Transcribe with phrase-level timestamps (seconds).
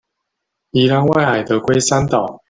[0.71, 2.39] 宜蘭外海的龜山島